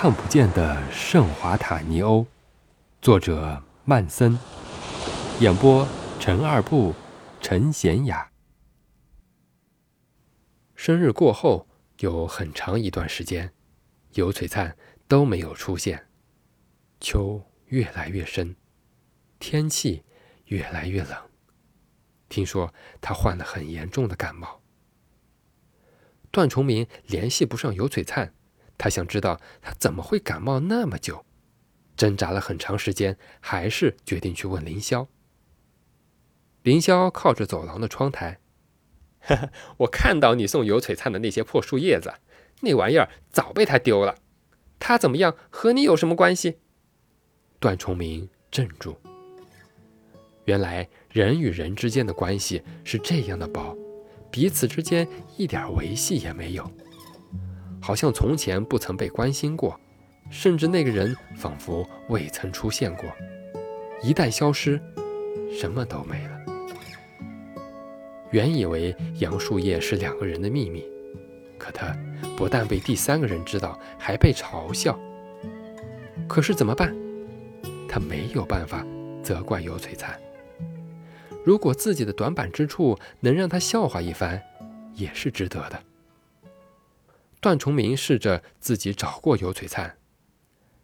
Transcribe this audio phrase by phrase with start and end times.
[0.00, 2.24] 看不见的圣华塔尼欧，
[3.02, 4.38] 作者曼森，
[5.40, 5.88] 演播
[6.20, 6.94] 陈二步、
[7.40, 8.30] 陈贤雅。
[10.76, 11.66] 生日过后
[11.98, 13.52] 有很长一段时间，
[14.12, 14.76] 尤璀璨
[15.08, 16.06] 都没有出现。
[17.00, 18.54] 秋越来越深，
[19.40, 20.04] 天气
[20.44, 21.18] 越来越冷。
[22.28, 24.62] 听说他患了很严重的感冒。
[26.30, 28.32] 段崇明联系不上尤璀璨。
[28.78, 31.26] 他想知道他怎么会感冒那么久，
[31.96, 35.08] 挣扎了很长时间，还是决定去问凌霄。
[36.62, 38.40] 凌霄靠着走廊的窗台，
[39.20, 42.14] 哈哈，我看到你送尤璀璨的那些破树叶子，
[42.60, 44.16] 那玩意儿早被他丢了。
[44.78, 46.58] 他怎么样和你有什么关系？
[47.58, 48.96] 段崇明镇住。
[50.44, 53.76] 原来人与人之间的关系是这样的薄，
[54.30, 56.70] 彼此之间一点维系也没有。
[57.80, 59.78] 好像从前不曾被关心过，
[60.30, 63.04] 甚至那个人仿佛未曾出现过。
[64.02, 64.80] 一旦消失，
[65.58, 66.38] 什么都没了。
[68.30, 70.84] 原以为杨树叶是两个人的秘密，
[71.56, 71.96] 可他
[72.36, 74.98] 不但被第三个人知道，还被嘲笑。
[76.28, 76.94] 可是怎么办？
[77.88, 78.86] 他没有办法
[79.22, 80.20] 责怪尤璀璨。
[81.42, 84.42] 如果自己的短板之处能让他笑话一番，
[84.94, 85.82] 也是值得的。
[87.40, 89.96] 段崇明试着自己找过尤璀璨，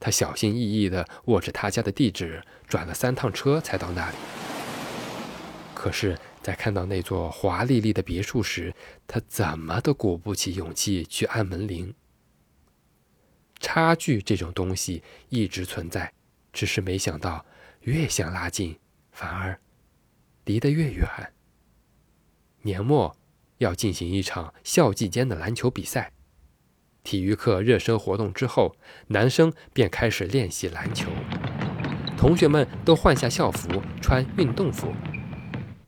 [0.00, 4.16] 他小心翼翼地握着他家的地址，转了三趟车才到那里。
[5.74, 8.74] 可是，在看到那座华丽丽的别墅时，
[9.06, 11.94] 他怎么都鼓不起勇气去按门铃。
[13.60, 16.12] 差距这种东西一直存在，
[16.52, 17.44] 只是没想到
[17.80, 18.78] 越想拉近，
[19.12, 19.60] 反而
[20.44, 21.06] 离得越远。
[22.62, 23.16] 年末
[23.58, 26.12] 要进行一场校际间的篮球比赛。
[27.08, 31.08] 体育课热身活动之后，男生便开始练习篮球。
[32.18, 34.92] 同学们都换下校服，穿运动服。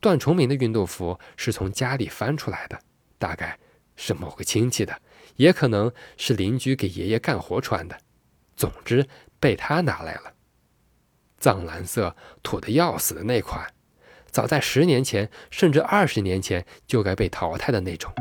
[0.00, 2.81] 段崇明的运动服是从家里翻出来的，
[3.19, 3.58] 大概
[3.97, 4.98] 是某个亲戚的，
[5.36, 7.98] 也可能是邻居给爷爷干活穿的。
[8.56, 9.06] 总之，
[9.38, 10.32] 被他拿来了。
[11.37, 13.70] 藏蓝色、土的要死的那款，
[14.30, 18.12] 早在十年前，甚至二十年前就该被淘汰的那种。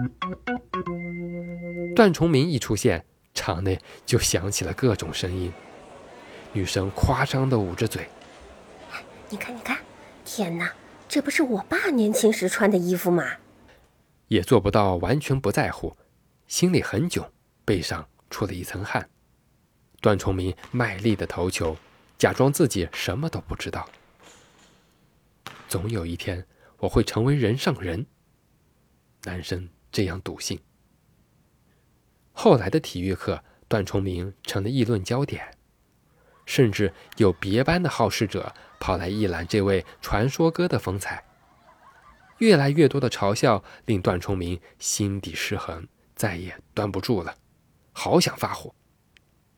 [1.95, 5.51] 段崇明一出现，场内就响起了各种声音。
[6.51, 8.07] 女生夸张的捂着嘴
[9.29, 9.77] ：“你看，你看，
[10.25, 10.73] 天哪，
[11.07, 13.23] 这不是我爸年轻时穿的衣服吗？”
[14.29, 15.95] 也做不到完全不在乎，
[16.47, 17.31] 心里很囧，
[17.65, 19.09] 背上出了一层汗。
[20.01, 21.75] 段崇明卖力的投球，
[22.17, 23.87] 假装自己什么都不知道。
[25.69, 26.47] 总有一天，
[26.79, 28.07] 我会成为人上人。
[29.23, 30.59] 男生这样笃信。
[32.31, 35.55] 后来的体育课，段崇明成了议论焦点，
[36.47, 41.23] 甚至有别班的好事者跑来一览这位传说哥的风采。
[42.39, 47.35] 越来越多的嘲笑令段崇明心底失衡，再也端不住了，
[47.91, 48.73] 好想发火。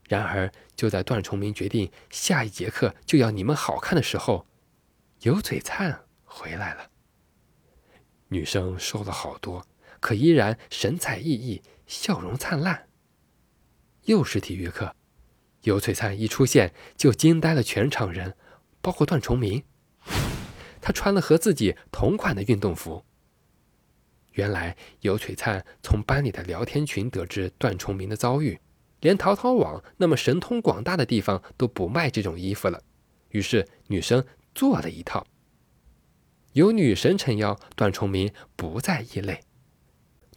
[0.10, 4.46] 然而，就在段崇明决定下一节课就要你们好看的时候，
[5.22, 6.90] 尤璀璨回来了。
[8.30, 9.66] 女生瘦了好多，
[10.00, 11.62] 可依然神采奕奕。
[11.86, 12.88] 笑容灿烂。
[14.04, 14.96] 又是体育课，
[15.64, 18.34] 尤璀璨一出现就惊呆了全场人，
[18.80, 19.62] 包括段崇明。
[20.80, 23.04] 他穿了和自己同款的运动服。
[24.32, 28.58] 原来尤璀璨从班里的聊天群得知段崇明的遭遇，
[29.02, 32.82] 连淘淘网那么神通广大的地方都不卖这种衣服了，
[33.32, 35.26] 于是女生做了一套。
[36.54, 39.44] 有女神撑腰，段崇明不再异类。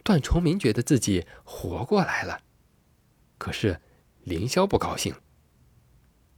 [0.03, 2.41] 段崇明觉得自己活过来了，
[3.37, 3.81] 可是
[4.23, 5.13] 凌霄不高兴。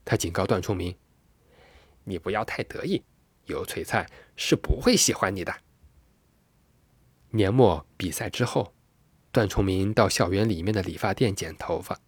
[0.05, 0.95] 他警告段崇明
[2.05, 3.03] ：“你不要太得意，
[3.45, 5.53] 尤璀璨是不会喜欢你的。”
[7.31, 8.73] 年末比赛之后，
[9.33, 11.99] 段崇明到校园里面的理发店剪头发，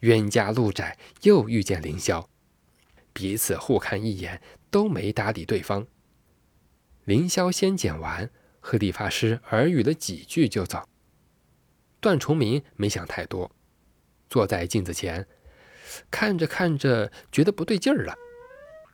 [0.00, 2.26] 冤家路窄，又遇见凌霄，
[3.20, 4.40] 彼此互看一眼，
[4.70, 5.86] 都没搭理对方。
[7.04, 8.30] 凌霄先剪完。
[8.62, 10.86] 和理发师耳语了几句就走。
[11.98, 13.50] 段崇明没想太多，
[14.28, 15.26] 坐在镜子前，
[16.10, 18.14] 看着看着觉得不对劲儿了。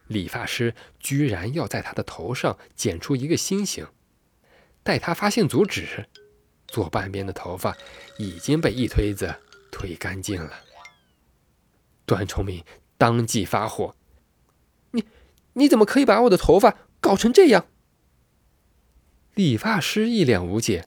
[0.07, 3.85] 理发师居然要在他的头上剪出一个心形，
[4.85, 6.09] 待他发现阻止，
[6.69, 7.77] 左半边的头发
[8.19, 9.35] 已经被一推子
[9.73, 10.53] 推干净了。
[12.05, 12.65] 段崇明
[12.97, 13.97] 当即发火
[14.93, 15.05] ：“你
[15.55, 17.67] 你怎么可以把我的头发搞成这样？”
[19.35, 20.87] 理发师一脸无解。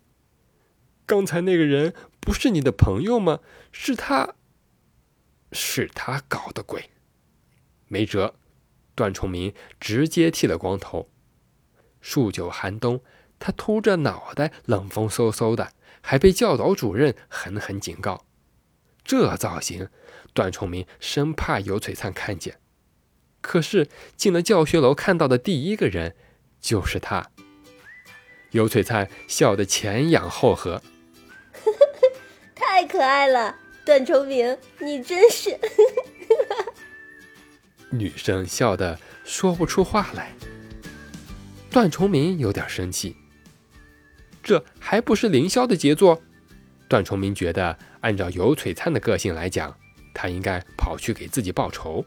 [1.06, 3.40] 刚才那个人不是你的朋友吗？
[3.72, 4.36] 是他。
[5.52, 6.92] 是他搞的鬼。
[7.88, 8.36] 没辙，
[8.94, 11.10] 段崇明直接剃了光头。
[12.02, 13.02] 数九寒冬，
[13.40, 18.26] 他秃着脑袋，冷风嗖嗖的，还被教导主任狠狠警告。
[19.04, 19.90] 这造型，
[20.34, 22.60] 段崇明生怕尤璀璨看见。
[23.42, 26.16] 可是进了教学楼，看到的第一个人
[26.60, 27.32] 就是他。
[28.52, 30.82] 尤璀璨笑得前仰后合，
[32.56, 33.56] 太可爱了，
[33.86, 35.58] 段崇明，你真是。
[37.92, 40.34] 女生笑得说不出话来。
[41.72, 43.16] 段崇明有点生气，
[44.42, 46.22] 这还不是凌霄的杰作？
[46.88, 49.78] 段崇明觉得，按照尤璀璨的个性来讲，
[50.14, 52.04] 他应该跑去给自己报仇。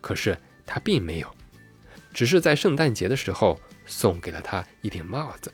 [0.00, 0.36] 可是
[0.72, 1.36] 他并没有，
[2.14, 5.52] 只是在圣诞节的时候送给了他一顶帽子。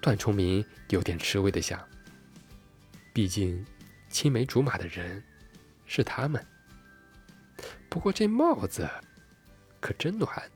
[0.00, 1.86] 段崇明有点吃味的想，
[3.12, 3.62] 毕竟
[4.08, 5.22] 青梅竹马的人
[5.84, 6.42] 是他们。
[7.90, 8.88] 不过这帽子
[9.80, 10.50] 可真暖。